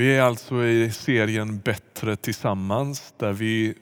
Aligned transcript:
Vi 0.00 0.16
är 0.16 0.22
alltså 0.22 0.64
i 0.64 0.90
serien 0.90 1.58
Bättre 1.58 2.16
tillsammans 2.16 3.14
där 3.16 3.32
vi 3.32 3.74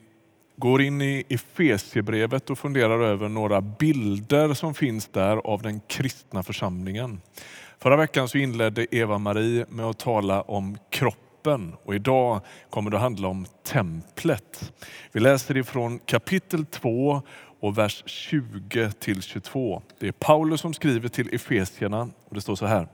går 0.55 0.81
in 0.81 1.01
i 1.01 1.23
Efesiebrevet 1.29 2.49
och 2.49 2.59
funderar 2.59 2.99
över 2.99 3.29
några 3.29 3.61
bilder 3.61 4.53
som 4.53 4.73
finns 4.73 5.07
där 5.07 5.37
av 5.37 5.61
den 5.61 5.79
kristna 5.87 6.43
församlingen. 6.43 7.21
Förra 7.77 7.95
veckan 7.95 8.27
så 8.27 8.37
inledde 8.37 8.95
Eva-Marie 8.95 9.65
med 9.69 9.85
att 9.85 9.99
tala 9.99 10.41
om 10.41 10.77
kroppen 10.89 11.75
och 11.83 11.95
idag 11.95 12.41
kommer 12.69 12.91
det 12.91 12.97
att 12.97 13.03
handla 13.03 13.27
om 13.27 13.45
templet. 13.63 14.73
Vi 15.11 15.19
läser 15.19 15.57
ifrån 15.57 15.99
kapitel 15.99 16.65
2 16.65 17.21
och 17.59 17.77
vers 17.77 18.03
20 18.05 18.91
till 18.91 19.21
22. 19.21 19.81
Det 19.99 20.07
är 20.07 20.11
Paulus 20.11 20.61
som 20.61 20.73
skriver 20.73 21.09
till 21.09 21.35
Efesierna 21.35 22.09
och 22.29 22.35
det 22.35 22.41
står 22.41 22.55
så 22.55 22.65
här. 22.65 22.87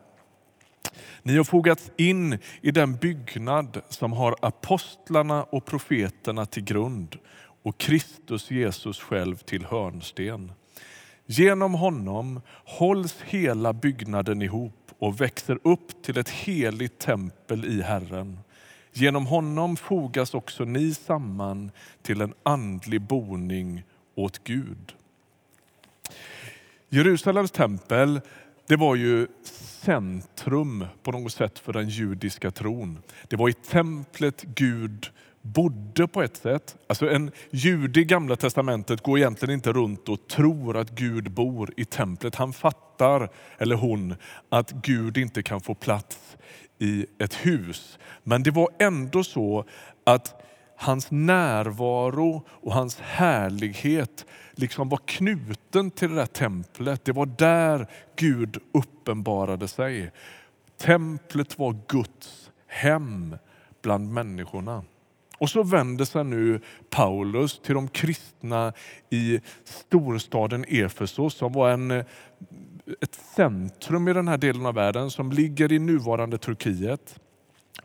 Ni 1.23 1.37
har 1.37 1.43
fogats 1.43 1.91
in 1.97 2.37
i 2.61 2.71
den 2.71 2.95
byggnad 2.95 3.81
som 3.89 4.13
har 4.13 4.35
apostlarna 4.41 5.43
och 5.43 5.65
profeterna 5.65 6.45
till 6.45 6.63
grund 6.63 7.17
och 7.63 7.77
Kristus 7.77 8.51
Jesus 8.51 8.99
själv 8.99 9.35
till 9.35 9.65
hörnsten. 9.65 10.51
Genom 11.25 11.73
honom 11.73 12.41
hålls 12.65 13.15
hela 13.21 13.73
byggnaden 13.73 14.41
ihop 14.41 14.91
och 14.99 15.21
växer 15.21 15.59
upp 15.63 16.03
till 16.03 16.17
ett 16.17 16.29
heligt 16.29 16.99
tempel 16.99 17.65
i 17.65 17.81
Herren. 17.81 18.39
Genom 18.93 19.25
honom 19.25 19.77
fogas 19.77 20.33
också 20.33 20.65
ni 20.65 20.93
samman 20.93 21.71
till 22.01 22.21
en 22.21 22.33
andlig 22.43 23.01
boning 23.01 23.83
åt 24.15 24.43
Gud. 24.43 24.93
Jerusalems 26.89 27.51
tempel 27.51 28.21
det 28.67 28.75
var 28.75 28.95
ju 28.95 29.27
centrum 29.43 30.85
på 31.03 31.11
något 31.11 31.33
sätt 31.33 31.59
för 31.59 31.73
den 31.73 31.89
judiska 31.89 32.51
tron. 32.51 32.99
Det 33.27 33.35
var 33.35 33.49
i 33.49 33.53
templet 33.53 34.41
Gud 34.41 35.11
bodde 35.41 36.07
på 36.07 36.23
ett 36.23 36.37
sätt. 36.37 36.77
Alltså 36.87 37.09
en 37.09 37.31
jude 37.49 37.99
i 37.99 38.03
gamla 38.03 38.35
testamentet 38.35 39.01
går 39.01 39.17
egentligen 39.17 39.53
inte 39.53 39.73
runt 39.73 40.09
och 40.09 40.27
tror 40.27 40.77
att 40.77 40.89
Gud 40.89 41.31
bor 41.31 41.73
i 41.77 41.85
templet. 41.85 42.35
Han 42.35 42.53
fattar, 42.53 43.29
eller 43.57 43.75
hon, 43.75 44.15
att 44.49 44.71
Gud 44.71 45.17
inte 45.17 45.43
kan 45.43 45.61
få 45.61 45.75
plats 45.75 46.37
i 46.79 47.05
ett 47.19 47.33
hus. 47.33 47.99
Men 48.23 48.43
det 48.43 48.51
var 48.51 48.69
ändå 48.79 49.23
så 49.23 49.65
att 50.03 50.41
hans 50.75 51.11
närvaro 51.11 52.43
och 52.47 52.73
hans 52.73 52.99
härlighet 52.99 54.25
liksom 54.55 54.89
var 54.89 54.99
knuten 55.05 55.91
till 55.91 56.09
det 56.09 56.15
där 56.15 56.25
templet. 56.25 57.05
Det 57.05 57.11
var 57.11 57.25
där 57.25 57.87
Gud 58.15 58.57
uppenbarade 58.73 59.67
sig. 59.67 60.11
Templet 60.77 61.59
var 61.59 61.77
Guds 61.87 62.51
hem 62.67 63.37
bland 63.81 64.13
människorna. 64.13 64.83
Och 65.37 65.49
så 65.49 65.63
vänder 65.63 66.05
sig 66.05 66.23
nu 66.23 66.61
Paulus 66.89 67.59
till 67.59 67.75
de 67.75 67.87
kristna 67.87 68.73
i 69.09 69.39
storstaden 69.63 70.65
Efesos 70.67 71.33
som 71.33 71.53
var 71.53 71.69
en, 71.69 71.91
ett 73.01 73.15
centrum 73.35 74.07
i 74.07 74.13
den 74.13 74.27
här 74.27 74.37
delen 74.37 74.65
av 74.65 74.73
världen 74.73 75.11
som 75.11 75.31
ligger 75.31 75.71
i 75.71 75.79
nuvarande 75.79 76.37
Turkiet. 76.37 77.19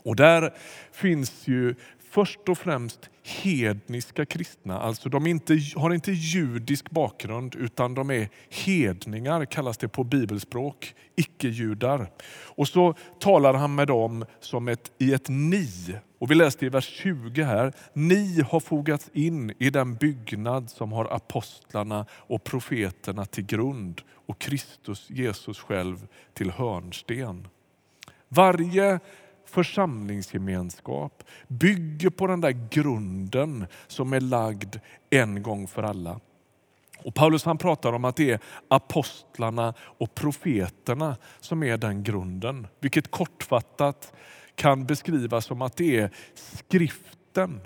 Och 0.02 0.16
där 0.16 0.54
finns 0.92 1.48
ju 1.48 1.74
först 2.10 2.48
och 2.48 2.58
främst 2.58 3.10
hedniska 3.22 4.26
kristna. 4.26 4.80
Alltså 4.80 5.08
de 5.08 5.26
inte, 5.26 5.58
har 5.76 5.94
inte 5.94 6.12
judisk 6.12 6.90
bakgrund 6.90 7.54
utan 7.54 7.94
de 7.94 8.10
är 8.10 8.28
hedningar, 8.48 9.44
kallas 9.44 9.78
det 9.78 9.88
på 9.88 10.04
bibelspråk, 10.04 10.94
icke-judar. 11.16 12.10
Och 12.44 12.68
så 12.68 12.94
talar 13.18 13.54
han 13.54 13.74
med 13.74 13.88
dem 13.88 14.24
som 14.40 14.68
ett, 14.68 14.92
i 14.98 15.12
ett 15.12 15.28
ni. 15.28 15.68
Och 16.18 16.30
vi 16.30 16.34
läste 16.34 16.66
i 16.66 16.68
vers 16.68 16.88
20 16.88 17.42
här, 17.42 17.72
ni 17.92 18.42
har 18.50 18.60
fogats 18.60 19.10
in 19.12 19.54
i 19.58 19.70
den 19.70 19.94
byggnad 19.94 20.70
som 20.70 20.92
har 20.92 21.04
apostlarna 21.04 22.06
och 22.12 22.44
profeterna 22.44 23.24
till 23.24 23.46
grund 23.46 24.02
och 24.26 24.38
Kristus 24.38 25.10
Jesus 25.10 25.58
själv 25.58 26.06
till 26.34 26.50
hörnsten. 26.50 27.48
Varje 28.28 29.00
församlingsgemenskap 29.50 31.24
bygger 31.48 32.10
på 32.10 32.26
den 32.26 32.40
där 32.40 32.68
grunden 32.70 33.66
som 33.86 34.12
är 34.12 34.20
lagd 34.20 34.76
en 35.10 35.42
gång 35.42 35.66
för 35.66 35.82
alla. 35.82 36.20
Och 37.04 37.14
Paulus 37.14 37.44
han 37.44 37.58
pratar 37.58 37.92
om 37.92 38.04
att 38.04 38.16
det 38.16 38.30
är 38.30 38.40
apostlarna 38.68 39.74
och 39.80 40.14
profeterna 40.14 41.16
som 41.40 41.62
är 41.62 41.76
den 41.76 42.02
grunden. 42.02 42.66
Vilket 42.80 43.10
kortfattat 43.10 44.12
kan 44.54 44.86
beskrivas 44.86 45.44
som 45.44 45.62
att 45.62 45.76
det 45.76 45.98
är 45.98 46.10
skriften 46.34 47.60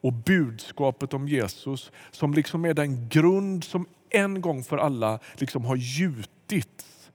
och 0.00 0.12
budskapet 0.12 1.14
om 1.14 1.28
Jesus 1.28 1.92
som 2.10 2.34
liksom 2.34 2.64
är 2.64 2.74
den 2.74 3.08
grund 3.08 3.64
som 3.64 3.86
en 4.10 4.40
gång 4.40 4.62
för 4.62 4.78
alla 4.78 5.18
liksom 5.36 5.64
har 5.64 5.76
gjutits. 5.76 7.10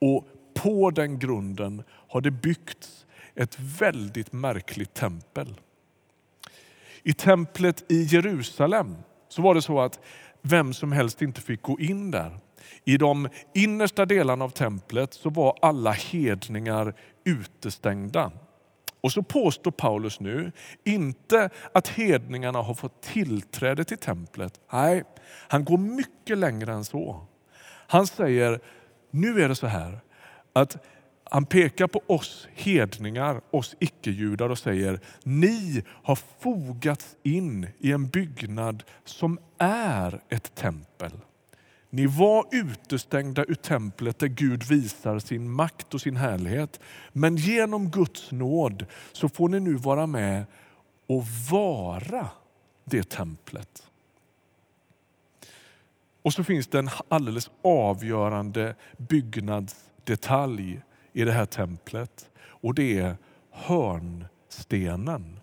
Och 0.00 0.28
på 0.54 0.90
den 0.90 1.18
grunden 1.18 1.82
har 2.08 2.20
det 2.20 2.30
byggts 2.30 3.05
ett 3.36 3.58
väldigt 3.58 4.32
märkligt 4.32 4.94
tempel. 4.94 5.60
I 7.02 7.12
templet 7.12 7.92
i 7.92 8.02
Jerusalem 8.02 8.96
så 9.28 9.42
var 9.42 9.54
det 9.54 9.62
så 9.62 9.80
att 9.80 10.00
vem 10.42 10.74
som 10.74 10.92
helst 10.92 11.22
inte 11.22 11.40
fick 11.40 11.62
gå 11.62 11.80
in 11.80 12.10
där. 12.10 12.38
I 12.84 12.96
de 12.96 13.28
innersta 13.54 14.06
delarna 14.06 14.44
av 14.44 14.50
templet 14.50 15.14
så 15.14 15.30
var 15.30 15.58
alla 15.62 15.92
hedningar 15.92 16.94
utestängda. 17.24 18.32
Och 19.00 19.12
så 19.12 19.22
påstår 19.22 19.70
Paulus 19.70 20.20
nu, 20.20 20.52
inte 20.84 21.50
att 21.74 21.88
hedningarna 21.88 22.62
har 22.62 22.74
fått 22.74 23.02
tillträde 23.02 23.84
till 23.84 23.98
templet. 23.98 24.60
Nej, 24.72 25.04
han 25.48 25.64
går 25.64 25.78
mycket 25.78 26.38
längre 26.38 26.72
än 26.72 26.84
så. 26.84 27.26
Han 27.86 28.06
säger, 28.06 28.60
nu 29.10 29.42
är 29.42 29.48
det 29.48 29.54
så 29.54 29.66
här 29.66 30.00
att 30.52 30.76
han 31.30 31.46
pekar 31.46 31.86
på 31.86 32.02
oss 32.06 32.48
hedningar, 32.54 33.40
oss 33.50 33.76
icke-judar 33.78 34.48
och 34.48 34.58
säger 34.58 35.00
ni 35.22 35.82
har 36.02 36.18
fogats 36.40 37.16
in 37.22 37.66
i 37.78 37.92
en 37.92 38.08
byggnad 38.08 38.82
som 39.04 39.38
är 39.58 40.20
ett 40.28 40.54
tempel. 40.54 41.12
Ni 41.90 42.06
var 42.06 42.44
utestängda 42.50 43.44
ur 43.44 43.54
templet 43.54 44.18
där 44.18 44.26
Gud 44.26 44.62
visar 44.62 45.18
sin 45.18 45.50
makt 45.50 45.94
och 45.94 46.00
sin 46.00 46.16
härlighet. 46.16 46.80
Men 47.12 47.36
genom 47.36 47.90
Guds 47.90 48.32
nåd 48.32 48.86
så 49.12 49.28
får 49.28 49.48
ni 49.48 49.60
nu 49.60 49.74
vara 49.74 50.06
med 50.06 50.44
och 51.06 51.24
vara 51.50 52.28
det 52.84 53.10
templet. 53.10 53.82
Och 56.22 56.32
så 56.32 56.44
finns 56.44 56.66
det 56.66 56.78
en 56.78 56.90
alldeles 57.08 57.50
avgörande 57.62 58.74
byggnadsdetalj 58.96 60.82
i 61.16 61.24
det 61.24 61.32
här 61.32 61.46
templet 61.46 62.30
och 62.38 62.74
det 62.74 62.98
är 62.98 63.16
hörnstenen. 63.50 65.40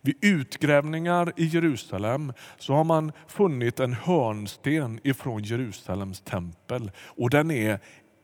Vid 0.00 0.16
utgrävningar 0.20 1.32
i 1.36 1.44
Jerusalem 1.44 2.32
så 2.58 2.74
har 2.74 2.84
man 2.84 3.12
funnit 3.26 3.80
en 3.80 3.92
hörnsten 3.92 5.00
ifrån 5.04 5.42
Jerusalems 5.42 6.20
tempel 6.20 6.90
och 6.98 7.30
den 7.30 7.50
är 7.50 7.78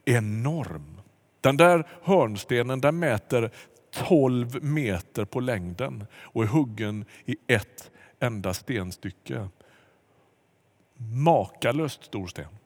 enorm. 0.04 1.00
Den 1.41 1.56
där 1.56 1.86
hörnstenen 2.03 2.81
den 2.81 2.98
mäter 2.98 3.50
12 3.91 4.65
meter 4.65 5.25
på 5.25 5.41
längden 5.41 6.06
och 6.15 6.42
är 6.42 6.48
huggen 6.48 7.04
i 7.25 7.36
ett 7.47 7.91
enda 8.20 8.54
stenstycke. 8.54 9.48
Makalöst 10.97 12.04
stor 12.04 12.26
sten. 12.26 12.56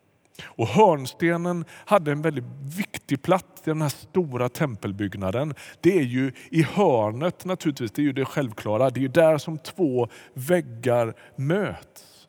Och 0.45 0.67
hörnstenen 0.67 1.65
hade 1.71 2.13
en 2.13 2.23
väldigt 2.23 2.45
viktig 2.77 3.23
plats 3.23 3.63
i 3.65 3.71
den 3.71 3.83
här 3.83 3.89
stora 3.89 4.49
tempelbyggnaden. 4.49 5.55
Det 5.81 5.99
är 5.99 6.03
ju 6.03 6.33
i 6.51 6.63
hörnet 6.63 7.45
naturligtvis, 7.45 7.93
det 7.93 8.03
är 8.03 8.05
ju 8.05 8.13
det 8.13 8.25
självklara. 8.25 8.91
Det 8.91 9.01
är 9.01 9.03
ju 9.03 9.09
där 9.09 9.39
som 9.39 9.59
två 9.59 10.09
väggar 10.35 11.15
möts. 11.37 12.27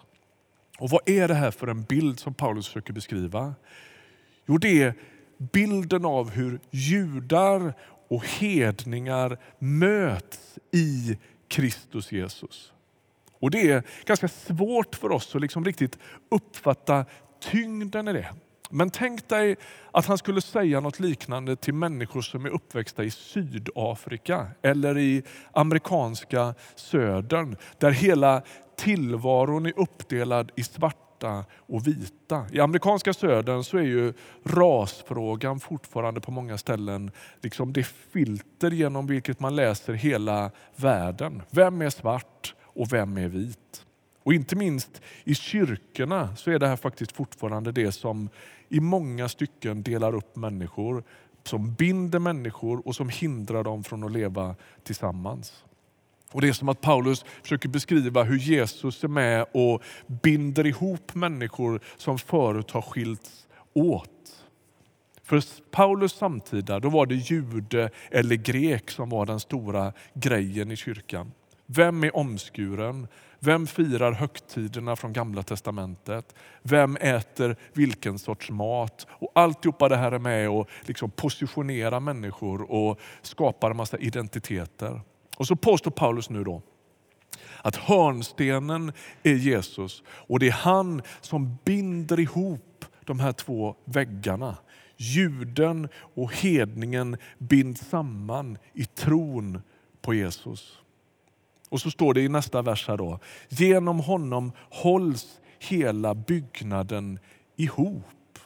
Och 0.80 0.90
vad 0.90 1.10
är 1.10 1.28
det 1.28 1.34
här 1.34 1.52
för 1.52 1.68
en 1.68 1.84
bild 1.84 2.20
som 2.20 2.34
Paulus 2.34 2.68
försöker 2.68 2.94
beskriva? 2.94 3.56
Jo, 4.46 4.58
det 4.58 4.84
är 4.84 4.94
bilden 5.38 6.06
av 6.06 6.30
hur 6.30 6.60
judar 6.72 7.74
och 8.08 8.26
hedningar 8.26 9.38
möts 9.60 10.60
i 10.72 11.18
Kristus 11.48 12.12
Jesus. 12.12 12.74
Och 13.40 13.52
Det 13.52 13.72
är 13.72 13.84
ganska 14.06 14.28
svårt 14.28 14.96
för 14.96 15.12
oss 15.12 15.36
att 15.36 15.42
liksom 15.42 15.66
riktigt 15.66 15.98
uppfatta 16.32 17.06
tyngden 17.42 18.08
i 18.08 18.14
det. 18.14 18.30
Men 18.72 18.90
tänk 18.90 19.30
dig 19.30 19.56
att 19.92 20.06
han 20.06 20.18
skulle 20.18 20.42
säga 20.42 20.80
något 20.80 21.00
liknande 21.00 21.56
till 21.56 21.74
människor 21.74 22.22
som 22.22 22.46
är 22.46 22.50
uppväxta 22.50 23.04
i 23.04 23.12
Sydafrika 23.12 24.48
eller 24.62 24.98
i 24.98 25.24
amerikanska 25.52 26.54
södern 26.76 27.56
där 27.78 27.92
hela 27.92 28.42
tillvaron 28.78 29.66
är 29.66 29.80
uppdelad 29.80 30.52
i 30.56 30.64
svarta 30.64 31.46
och 31.56 31.88
vita. 31.88 32.46
I 32.52 32.60
amerikanska 32.60 33.14
södern 33.14 33.64
så 33.64 33.78
är 33.78 33.82
ju 33.82 34.14
rasfrågan 34.44 35.60
fortfarande 35.60 36.22
på 36.22 36.32
många 36.32 36.58
ställen 36.58 37.12
liksom 37.42 37.74
det 37.74 37.84
filter 37.84 38.72
genom 38.72 39.08
vilket 39.08 39.40
man 39.40 39.56
läser 39.56 39.94
hela 39.94 40.52
världen. 40.76 41.42
Vem 41.50 41.82
är 41.82 41.90
svart 41.90 42.56
och 42.64 42.94
vem 42.94 43.18
är 43.18 43.28
vit? 43.28 43.86
Och 44.24 44.34
inte 44.34 44.56
minst 44.56 45.02
i 45.24 45.36
kyrkorna 45.36 46.36
så 46.36 46.52
är 46.52 46.60
det 46.60 46.68
här 46.68 46.76
faktiskt 46.76 47.12
fortfarande 47.12 47.72
det 47.72 47.92
som 47.92 48.30
i 48.70 48.80
många 48.80 49.30
stycken 49.30 49.84
delar 49.84 50.16
upp 50.16 50.36
människor, 50.36 51.04
som 51.44 51.74
binder 51.74 52.20
människor 52.20 52.88
och 52.88 52.96
som 52.96 53.10
hindrar 53.10 53.64
dem 53.64 53.84
från 53.84 54.04
att 54.04 54.12
leva 54.12 54.56
tillsammans. 54.84 55.64
Och 56.32 56.42
Det 56.42 56.48
är 56.48 56.54
som 56.54 56.70
att 56.70 56.82
Paulus 56.82 57.26
försöker 57.42 57.70
beskriva 57.70 58.24
hur 58.24 58.38
Jesus 58.38 59.04
är 59.04 59.08
med 59.08 59.46
och 59.52 59.84
binder 60.08 60.68
ihop 60.68 61.16
människor 61.16 61.82
som 61.98 62.20
förut 62.20 62.72
har 62.72 62.82
skilts 62.82 63.48
åt. 63.74 64.46
För 65.24 65.44
Paulus 65.72 66.14
samtida 66.14 66.80
då 66.80 66.90
var 66.90 67.06
det 67.06 67.16
jude 67.16 67.90
eller 68.12 68.36
grek 68.36 68.92
som 68.92 69.10
var 69.10 69.26
den 69.26 69.40
stora 69.40 69.94
grejen 70.14 70.72
i 70.72 70.76
kyrkan. 70.76 71.32
Vem 71.74 72.04
är 72.04 72.16
omskuren? 72.16 73.08
Vem 73.40 73.68
firar 73.68 74.12
högtiderna 74.12 74.96
från 74.96 75.14
Gamla 75.14 75.44
Testamentet? 75.44 76.36
Vem 76.62 76.98
äter 76.98 77.56
vilken 77.74 78.20
sorts 78.20 78.50
mat? 78.50 79.08
Och 79.10 79.32
Alltihopa 79.36 79.90
det 79.90 79.96
här 79.96 80.12
är 80.12 80.20
med 80.20 80.50
och 80.50 80.70
liksom 80.82 81.12
positionera 81.12 82.00
människor 82.00 82.72
och 82.72 83.00
skapar 83.22 83.72
en 83.72 83.78
massa 83.78 83.98
identiteter. 83.98 85.02
Och 85.38 85.48
så 85.48 85.56
påstår 85.56 85.92
Paulus 85.92 86.30
nu 86.30 86.44
då 86.44 86.62
att 87.62 87.76
hörnstenen 87.76 88.92
är 89.24 89.36
Jesus 89.36 90.04
och 90.08 90.40
det 90.40 90.48
är 90.48 90.52
han 90.52 91.02
som 91.22 91.58
binder 91.64 92.20
ihop 92.20 92.86
de 93.06 93.20
här 93.20 93.32
två 93.32 93.76
väggarna. 93.86 94.58
Juden 94.98 95.90
och 95.96 96.34
hedningen 96.34 97.18
binds 97.38 97.82
samman 97.82 98.58
i 98.74 98.86
tron 98.86 99.62
på 100.02 100.14
Jesus. 100.14 100.82
Och 101.72 101.82
så 101.82 101.92
står 101.92 102.14
det 102.14 102.22
i 102.22 102.30
nästa 102.30 102.62
vers 102.62 102.88
här 102.88 102.98
då. 102.98 103.20
Genom 103.50 104.00
honom 104.00 104.52
hålls 104.70 105.40
hela 105.60 106.16
byggnaden 106.16 107.20
ihop. 107.56 108.40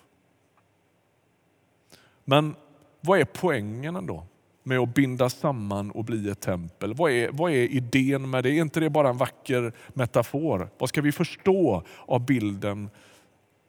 Men 2.24 2.56
vad 3.01 3.19
är 3.19 3.25
poängen 3.25 3.95
ändå 3.95 4.25
med 4.63 4.80
att 4.80 4.94
binda 4.94 5.30
samman 5.30 5.92
och 5.92 6.04
bli 6.04 6.30
ett 6.30 6.39
tempel? 6.39 6.94
Vad 6.94 7.12
är, 7.12 7.30
vad 7.31 7.51
är 7.51 7.56
idén 7.56 8.30
med 8.30 8.44
det? 8.44 8.50
Är 8.50 8.62
inte 8.62 8.80
det 8.80 8.89
bara 8.89 9.10
en 9.10 9.18
vacker 9.18 9.74
metafor? 9.88 10.69
Vad 10.77 10.89
ska 10.89 11.01
vi 11.01 11.12
förstå 11.12 11.83
av 12.06 12.25
bilden 12.25 12.89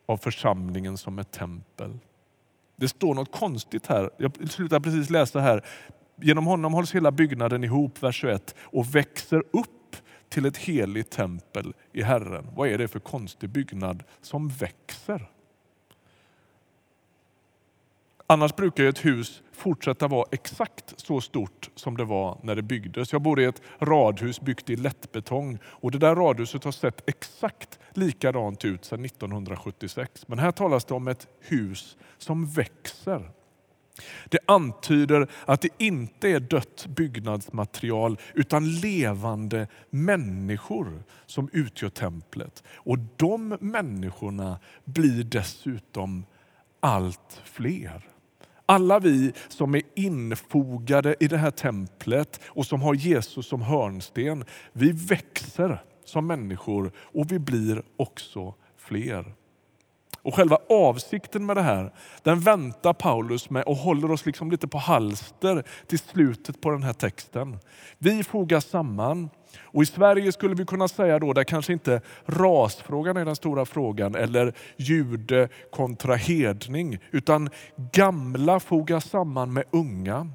av 0.06 0.17
församlingen 0.17 0.99
som 0.99 1.19
ett 1.19 1.31
tempel? 1.31 1.99
Det 2.76 2.88
står 2.88 3.14
något 3.14 3.32
konstigt 3.32 3.87
här. 3.87 4.11
Jag 4.17 4.50
slutar 4.50 4.81
precis 4.81 5.11
läsa 5.11 5.41
här. 5.41 5.64
Genom 6.17 6.47
honom 6.47 6.75
hålls 6.75 6.95
hela 6.95 7.11
byggnaden 7.11 7.65
ihop, 7.65 8.03
vers 8.03 8.21
21, 8.21 8.55
och 8.59 8.95
växer 8.95 9.43
upp 9.51 9.97
till 10.29 10.47
ett 10.47 10.57
heligt 10.57 11.11
tempel 11.11 11.75
i 11.93 12.03
Herren. 12.03 12.47
Vad 12.55 12.69
är 12.69 12.79
det 12.79 12.89
för 12.89 13.01
konstig 13.01 13.51
byggnad 13.51 14.03
som 14.21 14.49
växer? 14.49 15.29
Annars 18.29 18.57
brukar 18.57 18.85
ett 18.85 19.05
hus 19.05 19.43
fortsätta 19.53 20.09
vara 20.09 20.27
exakt 20.31 20.95
så 20.97 21.21
stort 21.21 21.71
som 21.75 21.97
det 21.97 22.05
var 22.05 22.39
när 22.43 22.55
det 22.55 22.63
byggdes. 22.63 23.13
Jag 23.13 23.23
bor 23.23 23.41
i 23.41 23.45
ett 23.45 23.63
radhus 23.79 24.41
byggt 24.41 24.71
i 24.71 24.77
lättbetong 24.77 25.59
och 25.65 25.91
det 25.91 25.99
där 25.99 26.15
radhuset 26.15 26.65
har 26.65 26.73
sett 26.73 27.09
exakt 27.09 27.79
likadant 27.91 28.65
ut 28.65 28.85
sedan 28.85 29.05
1976. 29.05 30.29
Men 30.29 30.39
här 30.39 30.53
talas 30.53 30.85
det 30.85 30.95
om 30.95 31.09
ett 31.09 31.29
hus 31.41 31.97
som 32.19 32.47
växer. 32.47 33.31
Det 34.28 34.38
antyder 34.46 35.28
att 35.44 35.60
det 35.60 35.69
inte 35.78 36.28
är 36.28 36.40
dött 36.40 36.87
byggnadsmaterial 36.88 38.19
utan 38.34 38.70
levande 38.70 39.69
människor 39.90 41.02
som 41.26 41.48
utgör 41.52 41.88
templet. 41.88 42.62
Och 42.69 42.98
de 43.16 43.56
människorna 43.60 44.58
blir 44.84 45.25
dessutom 45.25 46.26
allt 46.81 47.43
fler. 47.44 48.08
Alla 48.66 48.98
vi 48.98 49.32
som 49.48 49.75
är 49.75 49.82
infogade 49.94 51.16
i 51.20 51.28
det 51.28 51.38
här 51.38 51.50
templet 51.50 52.40
och 52.46 52.66
som 52.66 52.82
har 52.82 52.94
Jesus 52.94 53.46
som 53.46 53.62
hörnsten, 53.62 54.44
vi 54.72 54.93
växer 54.93 55.82
som 56.04 56.26
människor 56.26 56.93
och 56.98 57.32
vi 57.32 57.38
blir 57.38 57.82
också 57.96 58.54
fler. 58.76 59.34
Och 60.26 60.34
själva 60.34 60.58
avsikten 60.69 61.46
med 61.46 61.56
det 61.56 61.62
här, 61.62 61.93
den 62.23 62.40
väntar 62.40 62.93
Paulus 62.93 63.50
med 63.50 63.62
och 63.62 63.76
håller 63.76 64.11
oss 64.11 64.26
liksom 64.26 64.50
lite 64.50 64.69
på 64.69 64.78
halster 64.78 65.64
till 65.87 65.99
slutet 65.99 66.61
på 66.61 66.70
den 66.70 66.82
här 66.82 66.93
texten. 66.93 67.58
Vi 67.99 68.25
fogas 68.25 68.64
samman 68.64 69.31
och 69.58 69.82
i 69.82 69.87
Sverige 69.87 70.32
skulle 70.32 70.55
vi 70.55 70.64
kunna 70.64 70.88
säga 70.88 71.19
då, 71.19 71.32
där 71.32 71.44
kanske 71.44 71.73
inte 71.73 72.00
rasfrågan 72.26 73.17
är 73.17 73.25
den 73.25 73.37
stora 73.37 73.64
frågan 73.64 74.14
eller 74.14 74.55
jude 74.76 75.49
kontra 75.73 76.14
hedning, 76.14 76.99
utan 77.11 77.50
gamla 77.93 78.61
fogas 78.61 79.05
samman 79.05 79.52
med 79.52 79.64
unga. 79.70 80.31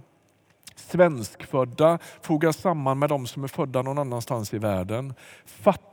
Svenskfödda 0.75 1.99
fogas 2.21 2.57
samman 2.57 2.99
med 2.99 3.09
de 3.09 3.27
som 3.27 3.43
är 3.43 3.47
födda 3.47 3.81
någon 3.81 3.97
annanstans 3.97 4.53
i 4.53 4.57
världen. 4.57 5.13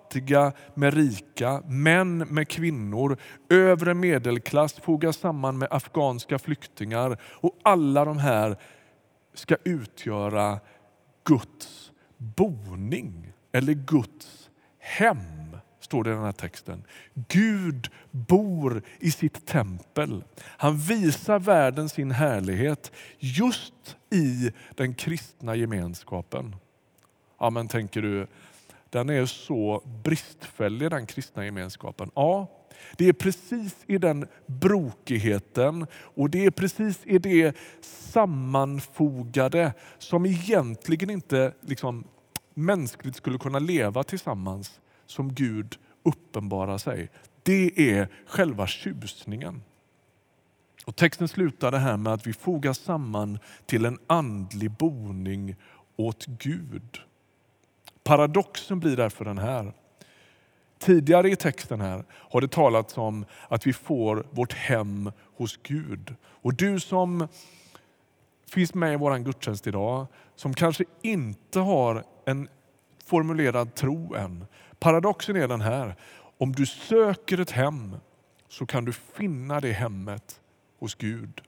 Fattiga 0.09 0.53
med 0.75 0.95
rika, 0.95 1.63
män 1.67 2.19
med 2.19 2.49
kvinnor, 2.49 3.17
övre 3.49 3.95
medelklass 3.95 4.73
fogas 4.73 5.17
samman 5.17 5.59
med 5.59 5.69
afghanska 5.71 6.39
flyktingar. 6.39 7.19
Och 7.23 7.59
alla 7.63 8.05
de 8.05 8.19
här 8.19 8.57
ska 9.35 9.57
utgöra 9.65 10.61
Guds 11.25 11.93
boning 12.17 13.33
eller 13.53 13.73
Guds 13.73 14.51
hem, 14.79 15.57
står 15.81 16.05
det 16.05 16.11
i 16.11 16.15
den 16.15 16.25
här 16.25 16.33
texten. 16.33 16.85
Gud 17.15 17.89
bor 18.11 18.83
i 19.01 19.11
sitt 19.11 19.47
tempel. 19.47 20.25
Han 20.41 20.79
visar 20.79 21.39
världen 21.39 21.89
sin 21.89 22.11
härlighet 22.11 22.93
just 23.19 23.97
i 24.11 24.53
den 24.75 24.95
kristna 24.95 25.55
gemenskapen. 25.55 26.57
Ja, 27.41 27.51
men 27.51 27.69
tänker 27.69 28.03
du, 28.03 28.27
den 28.91 29.11
är 29.11 29.27
så 29.27 29.83
bristfällig 30.05 30.91
den 30.91 31.07
kristna 31.07 31.45
gemenskapen. 31.45 32.11
Ja, 32.15 32.47
det 32.97 33.09
är 33.09 33.13
precis 33.13 33.77
i 33.87 33.99
den 33.99 34.27
brokigheten 34.47 35.87
och 35.93 36.31
det 36.31 36.47
är 36.47 36.51
precis 36.51 37.01
i 37.05 37.19
det 37.19 37.57
sammanfogade 37.81 39.73
som 39.99 40.27
egentligen 40.27 41.11
inte 41.11 41.53
liksom, 41.61 42.05
mänskligt 42.55 43.17
skulle 43.17 43.39
kunna 43.39 43.59
leva 43.59 44.05
tillsammans 44.05 44.81
som 45.07 45.35
Gud 45.35 45.79
uppenbarar 46.03 46.79
sig. 46.79 47.11
Det 47.43 47.91
är 47.93 48.09
själva 48.27 48.67
tjusningen. 48.67 49.63
Och 50.87 50.97
texten 50.97 51.29
slutar 51.29 51.71
det 51.71 51.79
här 51.79 51.97
med 51.97 52.13
att 52.13 52.27
vi 52.27 52.33
fogas 52.33 52.79
samman 52.79 53.39
till 53.67 53.85
en 53.85 53.99
andlig 54.07 54.71
boning 54.71 55.57
åt 55.97 56.27
Gud. 56.27 57.01
Paradoxen 58.09 58.81
blir 58.81 58.97
därför 58.97 59.25
den 59.25 59.39
här. 59.39 59.73
Tidigare 60.79 61.31
i 61.31 61.37
texten 61.37 61.81
här 61.81 62.05
har 62.13 62.41
det 62.41 62.51
talats 62.51 62.99
om 62.99 63.25
att 63.49 63.67
vi 63.67 63.73
får 63.73 64.27
vårt 64.31 64.53
hem 64.53 65.13
hos 65.37 65.57
Gud. 65.63 66.15
Och 66.25 66.55
du 66.55 66.81
som 66.81 67.29
finns 68.51 68.75
med 68.75 68.93
i 68.93 68.97
vår 68.97 69.19
gudstjänst 69.19 69.67
idag, 69.67 70.07
som 70.35 70.55
kanske 70.55 70.85
inte 71.03 71.61
har 71.61 72.05
en 72.25 72.49
formulerad 73.05 73.75
tro 73.75 74.15
än. 74.15 74.47
Paradoxen 74.79 75.37
är 75.37 75.49
den 75.49 75.61
här, 75.61 75.97
om 76.39 76.53
du 76.53 76.67
söker 76.67 77.41
ett 77.41 77.51
hem 77.51 77.97
så 78.49 78.67
kan 78.67 78.85
du 78.85 78.93
finna 78.93 79.61
det 79.61 79.73
hemmet 79.73 80.41
hos 80.79 80.95
Gud. 80.95 81.41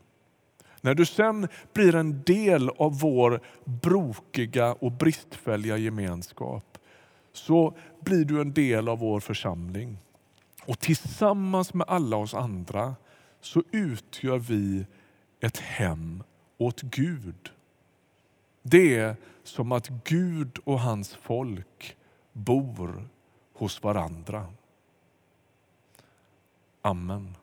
När 0.81 0.95
du 0.95 1.07
sen 1.07 1.49
blir 1.73 1.95
en 1.95 2.23
del 2.23 2.69
av 2.69 3.01
vår 3.01 3.41
brokiga 3.65 4.73
och 4.73 4.93
bristfälliga 4.93 5.77
gemenskap 5.77 6.79
så 7.33 7.75
blir 8.01 8.25
du 8.25 8.41
en 8.41 8.53
del 8.53 8.89
av 8.89 8.99
vår 8.99 9.21
församling. 9.21 9.99
Och 10.65 10.79
tillsammans 10.79 11.75
med 11.75 11.87
alla 11.89 12.17
oss 12.17 12.35
andra 12.35 12.95
så 13.41 13.63
utgör 13.71 14.39
vi 14.39 14.87
ett 15.41 15.59
hem 15.59 16.23
åt 16.59 16.83
Gud. 16.83 17.51
Det 18.63 18.97
är 18.97 19.17
som 19.43 19.73
att 19.73 19.89
Gud 19.89 20.59
och 20.65 20.81
hans 20.81 21.15
folk 21.15 21.97
bor 22.33 23.09
hos 23.55 23.83
varandra. 23.83 24.47
Amen. 26.83 27.37